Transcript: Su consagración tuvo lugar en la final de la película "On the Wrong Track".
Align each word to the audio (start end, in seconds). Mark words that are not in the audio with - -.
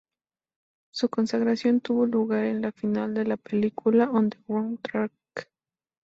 Su 0.91 1.09
consagración 1.09 1.79
tuvo 1.79 2.07
lugar 2.07 2.45
en 2.45 2.63
la 2.63 2.71
final 2.71 3.13
de 3.13 3.23
la 3.25 3.37
película 3.37 4.09
"On 4.09 4.31
the 4.31 4.39
Wrong 4.47 4.79
Track". 4.81 5.11